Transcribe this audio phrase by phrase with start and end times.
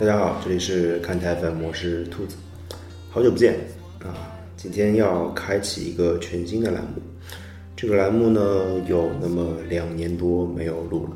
[0.00, 2.34] 大家好，这里是看台粉，我是兔子，
[3.10, 3.56] 好久不见
[4.02, 4.32] 啊！
[4.56, 7.02] 今天要开启一个全新的栏目，
[7.76, 11.10] 这个栏目呢有那么两年多没有录了。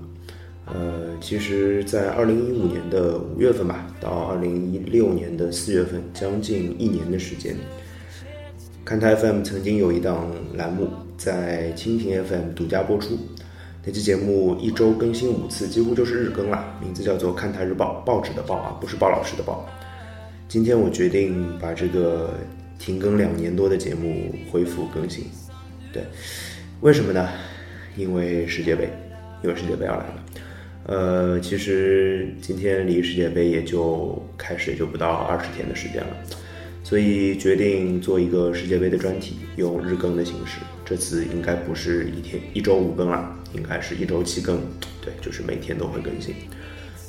[0.67, 7.57] 呃，其实，在二零一五年的五月份吧，到二零一六年的四月份，将近一年的时间，
[8.85, 13.19] 看台 FM 曾经有一档栏目在蜻蜓 FM 独家播出。
[13.87, 16.75] 那期节目一周更新五次，几乎就是日更了。
[16.81, 19.69] 名字叫做《看台日报》，报纸的报啊，不是鲍老师的报。
[20.49, 22.33] 今天我决定把这个
[22.79, 25.27] 停更两年多的节目恢复更新。
[25.93, 26.03] 对，
[26.81, 27.29] 为什么呢？
[27.95, 28.89] 因为世界杯，
[29.43, 30.25] 因为世界杯要来了。
[30.87, 36.17] 呃，其实今天离世界杯也就开始也就不到二十天的时间了，
[36.83, 40.61] 所以决定做一个世界杯的专题，用日更的形式。
[40.87, 44.61] 这次应该不是一天一周五更了，应该是一周七更，
[45.01, 46.35] 对，就是每天都会更新。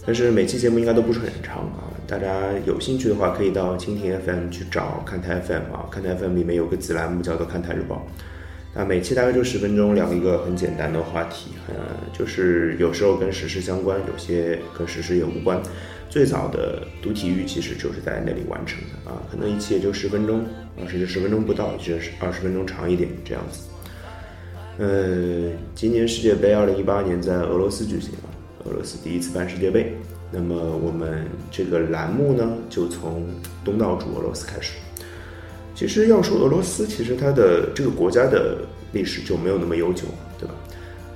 [0.05, 8.05] 但是每期节目应该都不是很长啊，大家有兴趣的话可以到蜻蜓 FM 去找看台 FM 啊，看台 FM 里面有个子栏目叫做看台日报，
[8.75, 11.75] 那每期大概就十分钟聊一个很简单的话题，呃，
[12.13, 15.59] 就是有时候跟时事相关，有些跟时事也无关。
[16.07, 20.41] 最早的读体育其实就是在那里完成的啊，可能一期也就十分钟
[20.77, 23.61] 啊，甚至十分钟不到，就是二十分钟长一点这样子。
[24.77, 28.27] 呃，今年世界杯二零一八年在俄罗斯举行啊，
[28.65, 29.95] 俄罗斯第一次办世界杯。
[30.31, 33.25] 那么我们这个栏目呢，就从
[33.63, 34.73] 东道主俄罗斯开始。
[35.73, 38.57] 其实要说俄罗斯，其实它的这个国家的
[38.91, 40.03] 历史就没有那么悠久，
[40.37, 40.53] 对吧？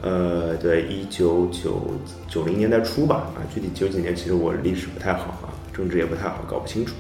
[0.04, 1.82] 呃，对，一九九
[2.30, 6.94] 九零年代初吧，啊，具体九几年其实我历史不太好啊，政治也不太好，搞不清楚。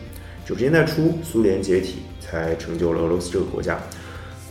[0.45, 3.79] 九十年代初，苏联解体，才成就了俄罗斯这个国家。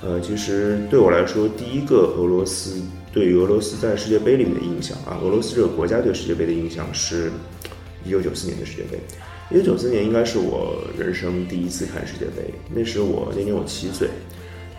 [0.02, 2.80] 呃，其实对我来说，第一个俄罗斯
[3.12, 7.30] 对于俄罗斯在世界杯里面的印象啊，俄罗斯这个国家对世界杯的印象是，
[8.04, 8.98] 一九九四年的世界杯。
[9.50, 14.08] 一九九四年应该是我人生第一次看世界杯，那时我那年我七岁。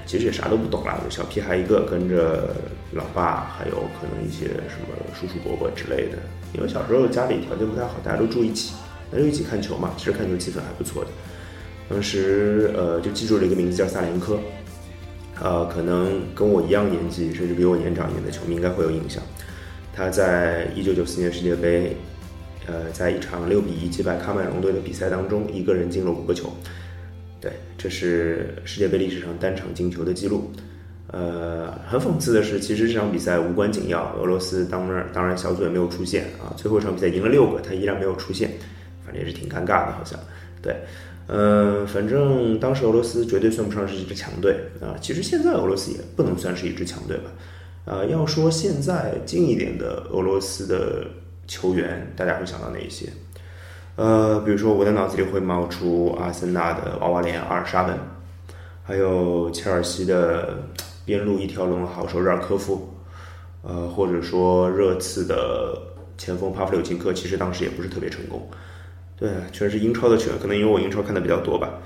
[0.05, 2.55] 其实也啥都不懂啦，小屁孩一个，跟着
[2.93, 6.17] 老爸，还有可能一些什么叔叔伯伯之类的。
[6.53, 8.73] 因为小时候家里条件不太好，大家都住一起，
[9.11, 9.93] 那就一起看球嘛。
[9.97, 11.11] 其实看球气氛还不错的。
[11.87, 14.39] 当时呃，就记住了一个名字叫萨连科，
[15.41, 19.23] 呃，可能跟我一样年纪，甚至比我年长一点的球迷应该会有印象。
[19.93, 21.95] 他在一九九四年世界杯，
[22.67, 26.51] 呃，在一场六比一击败喀麦隆队的比赛当中，一个人进了五个球。
[27.41, 30.51] 对，这是世界杯历史上单场进球的记录。
[31.11, 36.53] 呃，很讽刺的是，其实这场比赛无关紧要，俄罗斯当然当然小组也没有出现啊。
[36.55, 38.51] 最后一场比赛赢了六个，他依然没有出现，
[39.03, 40.19] 反正也是挺尴尬的，好像。
[40.61, 40.75] 对，
[41.31, 44.97] 嗯，反正当时俄罗斯绝对算不上是一支强队啊。
[44.99, 47.29] 其实现在俄罗斯也不能算是一支强队吧。
[47.85, 51.05] 啊，要说现在近一点的俄罗斯的
[51.47, 53.07] 球员，大家会想到哪一些？
[53.95, 57.95] 呃，比如说我的脑子里会冒出阿森纳的娃娃脸阿尔沙文，
[58.83, 60.63] 还有切尔西的
[61.05, 62.89] 边路一条龙好手热尔科夫，
[63.61, 65.79] 呃，或者说热刺的
[66.17, 68.49] 前锋帕夫柳琴科，其实当时也不是特别成功。
[69.19, 71.77] 对，全是英超的球员，可能因为我英超看的比较多吧。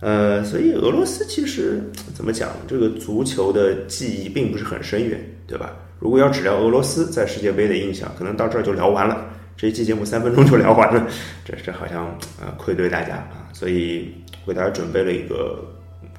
[0.00, 1.82] 呃，所以俄罗斯其实
[2.14, 5.74] 怎么讲，这个足球的记忆并不是很深远，对吧？
[5.98, 9.26] 如果要只聊俄罗斯在世界杯的印象，可能到这儿就聊完了。
[9.56, 11.04] 这一期节目三分钟就聊完了，
[11.44, 12.06] 这这好像
[12.40, 14.08] 啊愧对大家啊，所以
[14.46, 15.66] 为大家准备了一个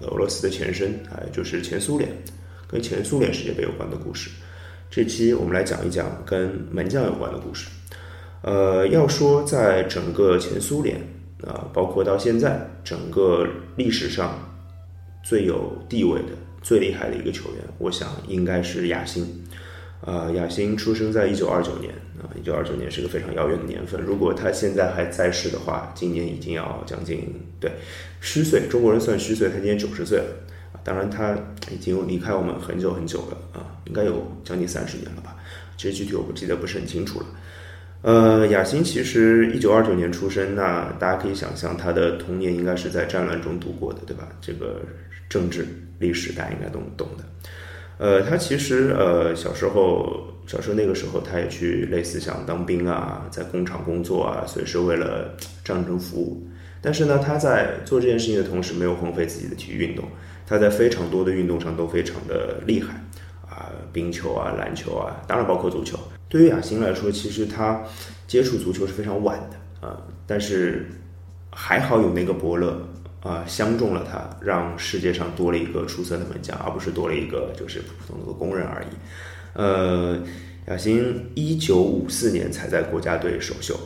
[0.02, 2.12] 俄罗斯的前身啊，就是前苏联，
[2.68, 4.30] 跟前苏联世界杯有关的故事。
[4.92, 7.70] 这期我们来讲一讲跟门将有关的故事。
[8.42, 10.98] 呃，要说在整个前苏联
[11.46, 14.38] 啊，包括到现在整个历史上
[15.24, 16.30] 最有地位的、
[16.62, 19.46] 最厉害的一个球员，我想应该是亚辛。
[20.02, 24.02] 啊，亚辛出生在一九二九年啊，一九二九年是个非常遥远的年份。
[24.02, 27.30] 如果他现在还在世的话，今年已经要将近
[27.60, 27.70] 对
[28.22, 30.26] 虚岁，中国人算虚岁，他今年九十岁了
[30.72, 30.80] 啊。
[30.86, 31.38] 当然，他
[31.70, 35.36] 已经离开我们很久很久了啊，应该有将近三十年了吧？
[35.76, 37.26] 其实具体我不记得不是很清楚了。
[38.02, 44.30] 呃，亚辛其实一九二九年出生，那大家可以想象他的童年应该是在战乱中度过的，对吧？
[44.40, 44.82] 这个
[45.28, 45.68] 政治
[46.00, 47.26] 历史大家应该都懂的。
[47.98, 55.36] 呃，他其实呃小时候，小时候那个时候，他也去类似想当兵啊，在工厂工作啊，所以是为了
[55.66, 56.48] 战争服务。
[56.82, 60.06] 但是呢，他在做这件事情的同时，没有荒废自己的体育运动。
[60.48, 62.94] 他在非常多的运动上都非常的厉害
[63.46, 66.00] 啊，冰球啊，篮球啊，当然包括足球。
[66.30, 67.82] 对于亚欣来说，其实他
[68.28, 70.88] 接触足球是非常晚的啊，但是
[71.52, 72.82] 还好有那个伯乐。
[73.22, 78.88] 啊，相中了他，让世界上多了一个出色的门将，而不是多了一个就是普普通的工人而已。
[79.56, 80.18] 呃，
[80.68, 83.78] 亚辛一九五四年才在国家队首秀，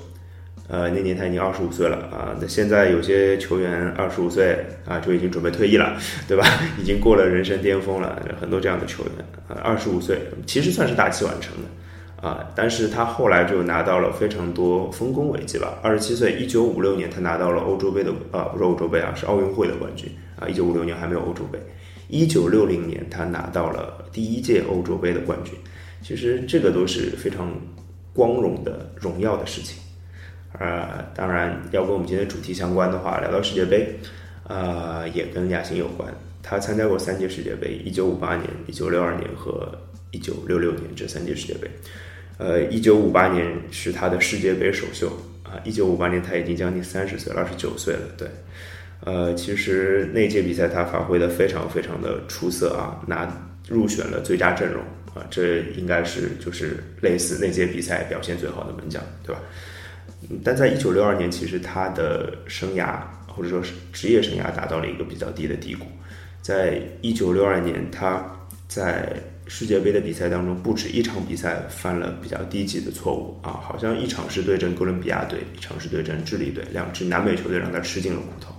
[0.68, 2.38] 呃，那年他已经二十五岁了啊。
[2.40, 4.56] 那现在有些球员二十五岁
[4.86, 6.00] 啊就已经准备退役了，
[6.30, 6.46] 对吧？
[6.80, 9.14] 已经过了人生巅峰了，很多这样的球员
[9.48, 11.68] 啊，二十五岁其实算是大器晚成的
[12.24, 12.50] 啊。
[12.56, 15.78] 但是他后来就拿到了非常多丰功伟绩吧。
[15.84, 20.10] 二十七岁，一九五六年他拿到了欧洲杯的啊，不是欧洲杯啊，是奥运会的冠军
[20.40, 20.48] 啊。
[20.48, 21.60] 一九五六年还没有欧洲杯，
[22.08, 25.54] 一九六零年他拿到了第一届欧洲杯的冠军。
[26.02, 27.52] 其实这个都是非常
[28.14, 29.82] 光荣的荣耀的事情。
[30.60, 33.98] 呃，当然要跟我们今天主题相关的话，聊到世界杯，
[34.48, 36.14] 呃，也跟亚新有关。
[36.44, 39.68] 他参加过三届世界杯，一九五八年、一九六二年和
[40.12, 41.68] 一九六六年这三届世界杯。
[42.38, 45.08] 呃，一九五八年是他的世界杯首秀
[45.44, 48.02] 啊，一九五八年他已经将近三十岁了，二十九岁了。
[48.18, 48.28] 对，
[49.06, 53.32] 呃，其实那届比赛他发挥的非常非常的出色啊，拿
[53.70, 54.82] 入选了最佳阵容
[55.14, 59.42] 啊，这应该是就是类似那届比赛表现最好的门将，对吧？
[60.44, 62.96] 但在一九六二年，其实他的生涯
[63.28, 65.86] 或者说是职业生涯达到了一个比较低的低谷。
[66.42, 68.26] 在一九六二年，他
[68.68, 69.14] 在
[69.48, 78.54] 世界杯的比赛当中，不止一场比赛犯了比较低级的错误啊，好像一场是对阵哥伦比亚队，一场是对阵智利队，两支南美球队让他吃尽了苦头。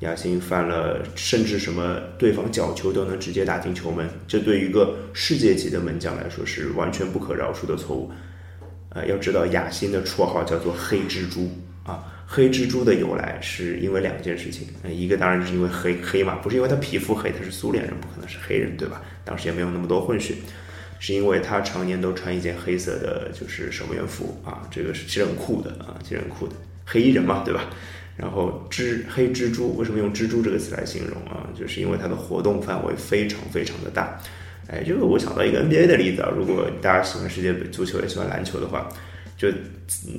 [0.00, 8.08] 亚新犯了甚至什么对方角球都能直接打进球门，这对于一个世界级的门将来说是完全不可饶恕的错误。
[8.90, 11.50] 呃，要知道亚辛的绰号叫做黑蜘蛛
[11.84, 19.00] 啊，黑蜘蛛的由来是因为两件事情，一个当然是因为黑黑嘛，不是因为他皮肤黑，他是苏联人，不可能是黑人，对吧？
[19.24, 20.34] 当时也没有那么多混血，
[20.98, 26.54] 是因为他常年都穿一件黑色的就是守门员服啊，这个是其实很酷的啊，其实很酷的
[26.84, 27.64] 黑衣人嘛，对吧？
[28.14, 31.48] 然后蜘黑蜘蛛为什么用蜘蛛这个词来形容啊？
[31.58, 34.20] 就是因为它的活动范围非常非常的大。
[34.66, 38.86] 哎，这个我想到一个 NBA 的例子啊，如果大家喜欢世界杯足球也喜欢篮球的话，
[39.38, 39.48] 就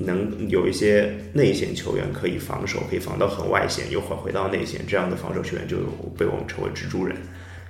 [0.00, 5.76] 能有一些内线球员可以防守，可以防到很外线，又回回到内线，这样的防守球员就
[6.18, 7.14] 被我们称为蜘蛛人。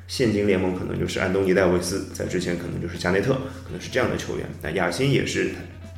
[0.07, 4.47] 现今联盟可能就是安东尼戴维斯，在之前可能就是加内特，可能是这样的球员。
[4.63, 5.51] 那亚辛也是，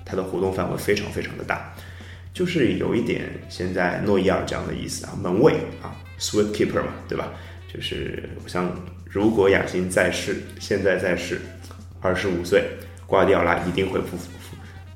[0.05, 1.73] 他的活动范围非常非常的大，
[2.33, 5.53] 就是有一点现在诺伊尔这样的意思啊，门卫
[5.83, 7.33] 啊，sweep keeper 嘛，对吧？
[7.73, 8.75] 就是像。
[9.15, 11.39] 如果亚新在世，现在在世，
[12.01, 12.65] 二十五岁，
[13.07, 14.31] 瓜迪奥拉一定会不服，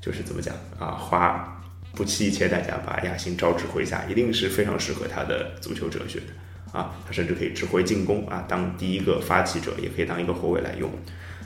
[0.07, 0.91] 就是怎么讲啊？
[0.91, 1.61] 花
[1.93, 6.95] 不惜一切代价把亚新招至麾下，一定是非常适合他的足球哲学的啊！
[7.05, 10.89] 他甚至可以指挥进攻啊，当第一个发起者，也可以当一个后卫来用。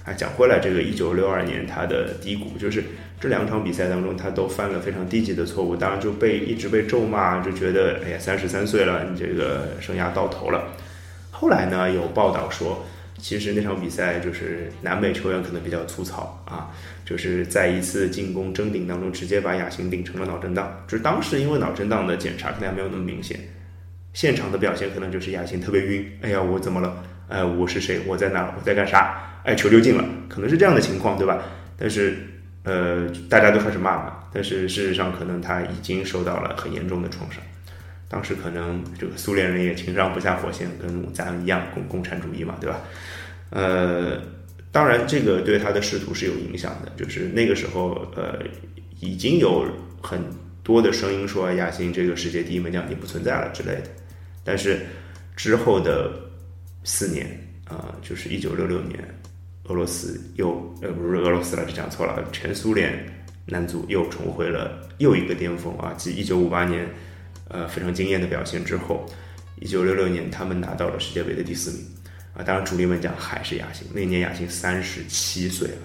[0.06, 2.84] 啊，讲回来，这个一九六二年他的低谷，就是
[3.20, 10.66] 这两场比赛当中，他都犯了非常低级的错误，当然就被一直被咒骂，就觉得哎呀，三十三岁了，你这个生涯到头了。
[11.32, 12.86] 后来呢，有报道说，
[13.22, 16.72] 其实那场比赛就是南美球员可能比较粗糙啊，
[17.06, 20.84] 就是在一次进攻争顶当中，直接把亚新顶成了脑震荡。
[20.88, 23.40] 就是当时因为脑震荡的检查可能还没有那么明显，
[24.14, 26.06] 现场的表现可能就是亚新特别晕。
[26.22, 27.04] 哎呀，我怎么了？
[27.30, 28.02] 哎，我是谁？
[28.08, 28.54] 我在哪？
[28.58, 29.40] 我在干啥？
[29.46, 31.42] 哎，球就进了，可能是这样的情况，对吧？
[31.78, 32.18] 但是，
[32.64, 34.18] 呃，大家都开始骂嘛。
[34.34, 37.42] 但是事实上，可能他已经受到了很严重的创伤。
[38.12, 42.82] 当时可能这个苏联人也情商不下火线，跟咱一样共共产主义嘛，对吧？
[43.52, 44.22] 呃，
[44.70, 48.40] 当然这个对他的仕途是有影响的，就是那个时候呃
[49.00, 49.66] 已经有
[50.02, 50.22] 很
[50.62, 53.84] 多的声音说亚新这个世界第一门将已经不存在了之类的。
[54.44, 54.86] 但是
[55.38, 56.12] 之后的
[56.84, 57.26] 四年
[57.66, 59.00] 啊，就是一九六六年，
[59.70, 60.50] 俄罗斯又
[60.82, 62.94] 呃不是俄罗斯了，这讲错了，全苏联
[63.46, 66.86] 男足又重回了又一个巅峰啊，即一九五八年。
[67.54, 69.06] 呃，非常惊艳的表现之后，
[69.60, 71.86] 一九六六年他们拿到了世界杯的第四名，
[72.34, 75.78] 啊，当然主力门将还是亚新，那年亚新三十七岁了，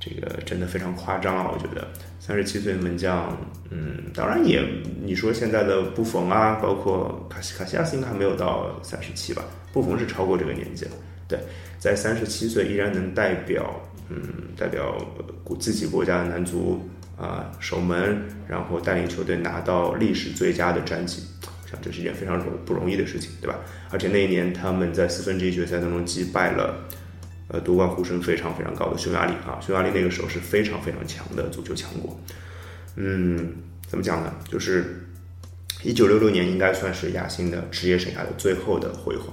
[0.00, 1.86] 这个真的非常夸张啊，我觉得
[2.18, 3.36] 三十七岁门将，
[3.68, 4.66] 嗯，当然也
[5.02, 9.44] 你说现在的布冯啊，包括卡西卡西亚斯应该还没有到三十七吧，
[9.74, 10.92] 布冯是超过这个年纪了，
[11.28, 11.38] 对，
[11.78, 14.18] 在三十七岁依然能代表，嗯，
[14.56, 14.96] 代表
[15.58, 16.80] 自己国家的男足。
[17.20, 23.58] 啊，守门，然后带领球队拿到历史最佳的战绩，我想这是一件非常容不容易的事情，对吧？
[23.90, 26.82] 而且那一年他们在四分之一决赛当中击败了，
[27.48, 32.18] 呃，夺冠呼声非常非常高的匈牙利啊，匈牙利那个时候是非常非常强的足球强国。
[32.96, 33.52] 嗯，
[33.86, 34.34] 怎么讲呢？
[34.48, 35.06] 就是
[35.82, 39.26] 一九六六年应该算是亚新的职业生涯的最后的辉煌。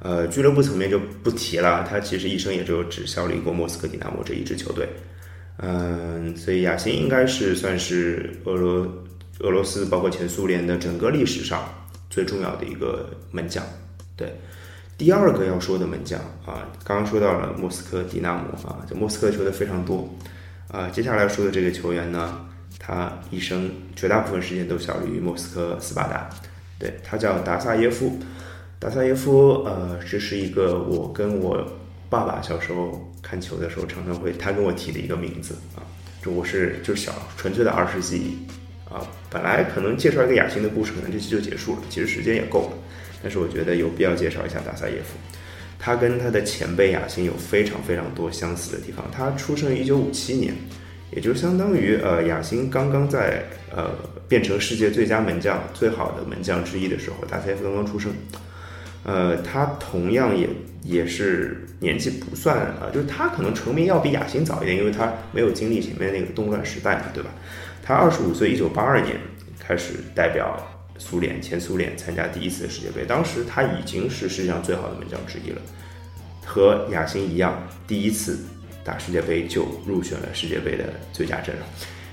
[0.00, 4.88] 呃，俱乐部层面就不提了，他其实一生也只有只效力过莫斯科迪纳摩这一支球队。
[5.58, 8.86] 嗯，所以亚辛应该是算是俄罗
[9.40, 11.68] 俄罗斯包括前苏联的整个历史上
[12.10, 13.64] 最重要的一个门将。
[14.16, 14.32] 对，
[14.98, 20.08] 第二个要说的门将啊，刚刚说到了莫斯科迪纳摩啊，这莫斯科球队非常多
[20.68, 20.88] 啊。
[20.88, 22.46] 接下来说的这个球员呢，
[22.78, 26.28] 他一生绝大部分时间都效力于莫斯科斯巴达。
[26.78, 28.18] 对他叫达萨耶夫，
[28.78, 31.64] 达萨耶夫，呃，这是一个我跟我
[32.12, 35.80] 爸爸小时候看球的时候常常会他跟我提的一个名字啊。
[36.22, 38.36] 这我是就是小纯粹的儿时记忆
[38.92, 39.00] 啊。
[39.30, 42.76] 本来可能介绍一个雅辛的故事，可能这期就结束了，其实时间也够了。
[43.22, 45.16] 但是我觉得有必要介绍一下达萨耶夫。
[45.78, 49.10] 他跟他的前辈雅辛有非常非常多相似的地方。
[49.10, 50.54] 他出生于一九五七年，
[51.12, 53.42] 也就相当于呃雅辛刚刚在
[53.74, 53.90] 呃
[54.28, 58.12] 变成世界最佳门将、最好的门将之一的时候，达萨耶夫刚刚出生。
[59.04, 60.48] 呃，他同样也
[60.82, 67.30] 也是年纪不算啊，就是他可能成名要比雅辛早一点，因为他没有经历前面那个动乱时代嘛，对吧？
[67.82, 69.16] 他二十五岁，一九八二年
[69.58, 70.68] 开始代表。
[70.98, 75.60] 苏联前苏联参加第一次世界杯，当时他已经是世界上最好的门将之一了，
[76.46, 78.38] 和亚辛一样，第一次
[78.84, 81.66] 打世界杯就入选了世界杯的最佳阵容，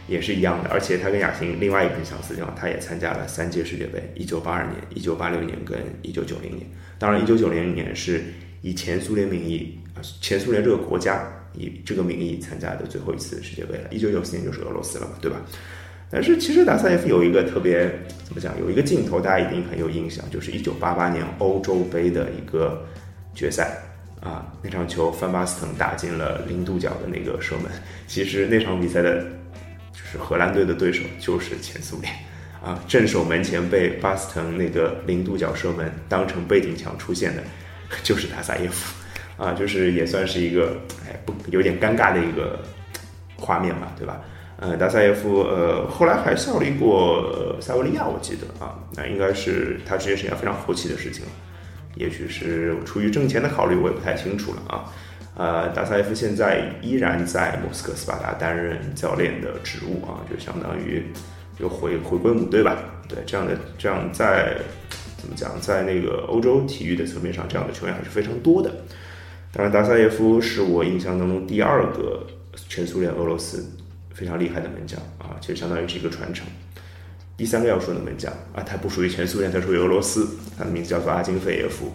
[0.09, 0.69] 也是一样的。
[0.69, 6.65] 而且他跟亚辛另外一个很相似的地方，他也参加了三届世界杯：一九八二年、一九八六年跟一九九零年。
[6.97, 8.23] 当然，一九九零年是
[8.61, 13.89] 以前苏联名义啊，前苏联这个国家以这个名义参加的最后一次世界杯了。
[13.91, 15.39] 一九九四年就是俄罗斯了嘛，对吧？
[16.11, 17.87] 但是其实达萨耶夫有一个特别
[18.23, 18.59] 怎么讲？
[18.59, 22.83] 有一个镜头大家一定很有印象，就是一九八八年欧洲杯的一个
[23.35, 23.77] 决赛
[24.19, 27.65] 啊，那场球范巴斯滕打进了零度角的那个射门。
[28.07, 29.23] 其实那场比赛的，
[30.01, 32.13] 就是荷兰队的对手就是前苏联
[32.63, 37.43] 啊，正手门前被巴斯滕那个零度角射门当成背景墙出现的，
[38.03, 38.93] 就是达萨耶夫
[39.37, 40.77] 啊，就是也算是一个
[41.07, 42.59] 哎不有点尴尬的一个
[43.37, 44.21] 画面吧，对吧？
[44.57, 51.31] 呃，达萨耶夫，呃，后来还效力过塞维利亚，我记得啊，那应该是他职业生涯非常后期的事情了，
[51.95, 54.83] 也许是出于挣钱的考虑，我也不太清楚了啊。
[55.39, 61.01] 呃，达萨耶夫现在依然在莫斯科斯巴达担任教练的职务啊，就相当于
[61.60, 62.75] 又回回归母队吧。
[63.08, 64.58] 对，这样的这样在
[65.17, 68.69] 怎么讲，在那个欧洲体育的层面上，这样的球员还是非常多的。
[69.53, 72.27] 当然，达萨耶夫是我印象当中第二个
[72.67, 73.65] 全苏联俄罗斯。
[74.12, 76.46] 非常厉害的门将啊，其实相当于是一个传承。
[77.38, 80.27] 第三个要说的门将啊，他不属于全苏联，他属于俄罗斯，
[80.58, 81.89] 他的名字叫做阿金费耶夫。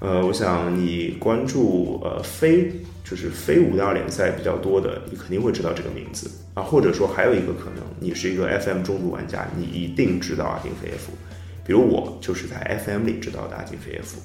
[0.00, 2.70] 呃，我想你关注呃非
[3.02, 6.62] 就是非五大联赛比较多的，你肯定会知道这个名字啊。
[6.62, 11.12] 或者说还有一个可能，你是一个 FM 中度玩家，你一定知道阿金费耶夫。
[11.66, 14.20] 比如我就是在 FM 里知道的阿金费耶夫。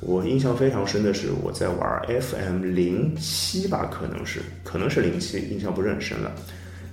[0.00, 6.32] 我印象非常深的是我在玩 FM 零七吧，可能是可能是零七，印象不是很深了。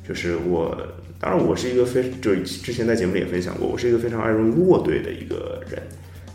[0.07, 0.75] 就是我，
[1.19, 5.79] 当然我是一个非，就是之前在节目里也分享过，我是一个非常爱用弱队的一个人。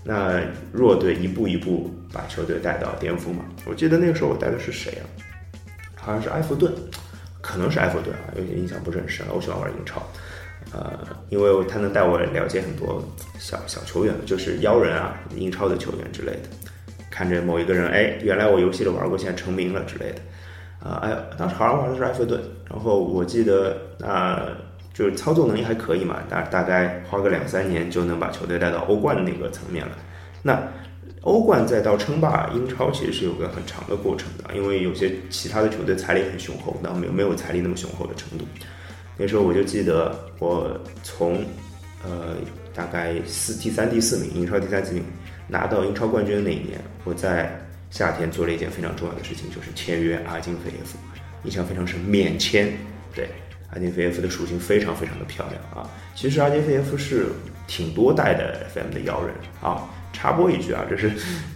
[0.04, 0.40] 那
[0.72, 3.44] 弱队一步一步把球队带到巅峰嘛。
[3.66, 5.04] 我记得那个时候我带的是谁啊？
[5.96, 6.72] 好像是埃弗顿，
[7.42, 9.34] 可能是埃弗顿啊，有点印象不是很深了。
[9.34, 10.02] 我喜欢玩英超，
[10.72, 13.06] 呃，因为他能带我了解很多
[13.38, 16.48] 小小球员，就是妖人啊，英超的球员之类的。
[17.10, 20.88] 看着某一个人，哎，原来我游戏里玩过，现在成名了之类的。
[20.88, 22.40] 啊，哎，当时好像玩的是埃弗顿，
[22.70, 24.48] 然后我记得啊，
[25.00, 29.96] 就是操作能力还可以嘛，大大概花个两三年就能把球队带到欧冠的那个层面了。
[30.42, 30.62] 那
[31.22, 38.44] 欧冠再到称霸英超，其实是有个很长的过程的，因为有些其他的球队财力很雄厚，但没有没有财力那么雄厚的程度。
[39.16, 41.42] 那时候我就记得，我从
[42.04, 42.36] 呃
[42.74, 45.02] 大概四第三第四名，英超第三四名
[45.48, 47.58] 拿到英超冠军的那一年，我在。
[47.92, 50.96] 夏天做了一件非常重要的事情，就是签约阿金菲耶夫，
[51.42, 52.72] 印象非常深，免签。
[53.12, 53.28] 对，
[53.72, 55.88] 阿金菲耶夫的属性非常非常的漂亮啊。
[56.14, 57.26] 其实阿金菲耶夫是
[57.66, 59.88] 挺多代的 FM 的妖人啊。
[60.12, 61.08] 插播一句啊，就是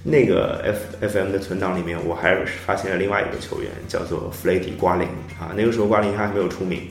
[0.04, 5.08] 那个 F FM 的存档里面，我还发现了另外一个球员，叫做弗雷迪瓜林
[5.40, 5.52] 啊。
[5.56, 6.82] 那个时候瓜林还没有出名，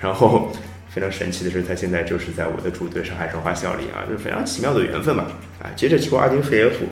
[0.00, 0.50] 然后
[0.88, 5.26] 非常神奇的是，他现在就是在我的主队上海申花效力啊，就是非常奇妙的缘分吧。
[5.60, 6.86] 啊，接着说阿金菲耶夫。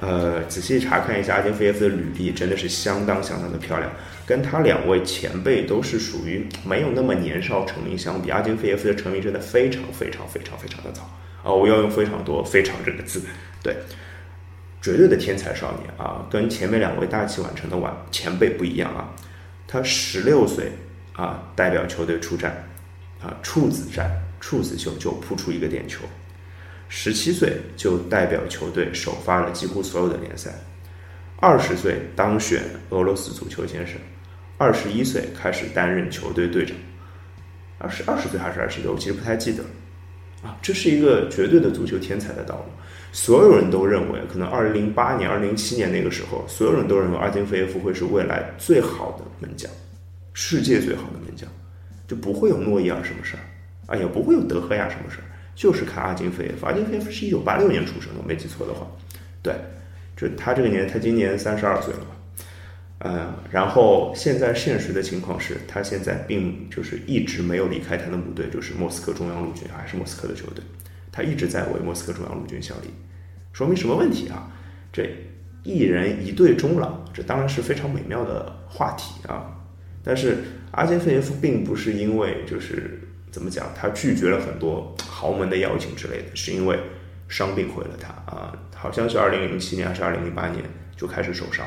[0.00, 3.90] 呃，仔细查看一下阿金菲耶夫的履历，真的是相当相当的漂亮。
[4.26, 11.02] 跟他两位前辈都是属于没有那么年少成名相比，阿金菲耶夫的成名真的非常非常非常非常的早
[11.42, 11.52] 啊！
[11.52, 13.20] 我要用非常多非常这个字，
[13.62, 13.76] 对，
[14.80, 16.26] 绝对的天才少年啊！
[16.30, 19.14] 跟前面两位大器晚成的晚前辈不一样啊，
[19.68, 20.72] 他十六岁
[21.12, 22.66] 啊，代表球队出战
[23.22, 24.10] 啊，处子战
[24.40, 26.00] 处子球就扑出一个点球。
[26.96, 30.54] 十七岁就代表球队首发了几乎所有的联赛，
[31.40, 33.96] 二十岁当选俄罗斯足球先生，
[34.58, 36.76] 二十一岁开始担任球队队长，
[37.78, 39.68] 二十二十岁还是二十岁，我其实不太记得了。
[40.44, 42.66] 啊，这是一个绝对的足球天才的道路。
[43.10, 49.68] 所有人都认为，可能二零零八年、二零零七年那个时候，所有人都认为阿金菲耶夫会是未来最好的门将，
[50.32, 51.50] 世界最好的门将。
[52.06, 53.42] 就不会有诺伊尔什么事儿
[53.92, 56.66] 啊，也不会有德赫亚什么事儿，就是看阿金菲耶夫。
[56.66, 58.86] 阿金菲耶夫是一九八六年出生的，我没记错的话，
[59.42, 59.54] 对，
[60.16, 62.06] 就他这个年，他今年三十二岁了吧？
[63.00, 70.64] 呃，然后现在现实的情况是他现在并就是一直没有离开他的母队，就是莫斯科中央陆军，还是莫斯科的球队，
[71.12, 72.88] 他一直在为莫斯科中央陆军效力，
[73.52, 74.50] 说明什么问题啊？
[74.92, 75.10] 这
[75.64, 79.52] 一人一队终了，这当然是非常美妙的话题啊。
[80.02, 80.38] 但是
[80.70, 83.00] 阿金费耶夫并不是因为就是
[83.34, 86.78] 怎么讲，他拒绝了很多豪门的邀请之类的，是因为
[87.26, 90.62] 伤病毁了他啊，好像是二零零七年还是二零零八年
[90.96, 91.66] 就开始受伤。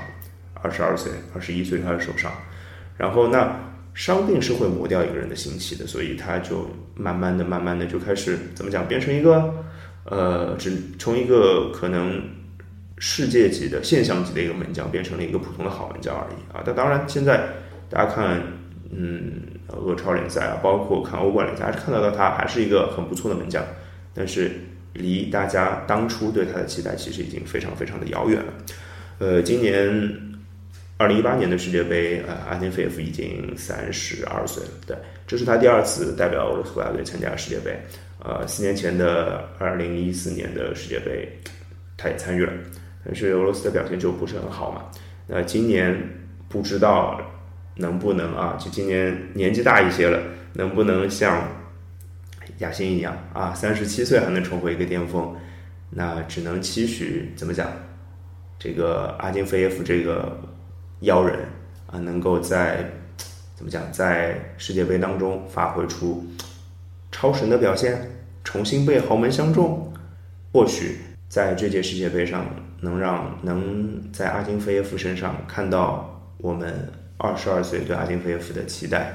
[0.59, 2.31] 二十二岁、二十一岁开始受伤，
[2.97, 3.59] 然后那
[3.93, 9.53] 伤病是会磨掉一个人的心气的，所以他就慢慢的、慢慢的就开始怎么讲，变成一个
[10.05, 12.23] 呃，只从一个可能
[12.97, 16.63] 世界级的现象级的一个门将，变成了一个普通的好门将而已啊。
[16.65, 17.49] 但当然，现在
[17.87, 18.41] 大家看，
[18.89, 19.33] 嗯，
[19.67, 23.63] 呃俄超联赛啊，包括看欧冠联赛，还是看得到他还是一个很不错的门将，
[24.13, 24.51] 但是
[24.93, 28.53] 离大家当初对他的期待其实已经非常非常的遥远了。
[29.19, 30.27] 呃，今年。
[30.99, 34.69] 二零一八年的世界杯，呃，阿金费耶夫已经三十二岁了。
[34.87, 34.97] 对，
[35.27, 37.79] 这是他第二次代表俄罗斯国家队参加世界杯。
[38.17, 41.31] 呃，四年前的二零一四年的世界杯，
[41.97, 42.51] 他也参与了，
[43.05, 44.85] 但是俄罗斯的表现就不是很好嘛。
[45.27, 45.95] 那今年
[46.49, 47.21] 不知道
[47.77, 48.57] 能不能啊？
[48.59, 50.21] 就今年年纪大一些了，
[50.53, 51.47] 能不能像
[52.59, 53.53] 亚辛一样啊？
[53.53, 55.35] 三十七岁还能重回一个巅峰？
[55.89, 57.71] 那只能期许怎么讲？
[58.59, 60.39] 这个阿金费耶夫这个。
[61.01, 61.37] 妖人
[61.85, 62.83] 啊，能够在
[63.55, 66.25] 怎么讲，在世界杯当中发挥出
[67.11, 68.01] 超神的表现，
[68.43, 69.93] 重新被豪门相中，
[70.51, 70.97] 或许
[71.29, 72.47] 在这届世界杯上
[72.81, 79.13] 能让能在阿金菲耶夫身上看到我们二十二岁对阿金菲耶夫的期待，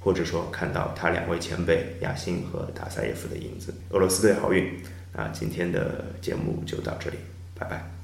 [0.00, 3.72] 或者说看到他两位前辈雅辛和塔萨耶夫的影子。
[3.90, 4.82] 俄罗斯队好运！
[5.12, 7.16] 那，今天的节目就到这里，
[7.54, 7.95] 拜拜。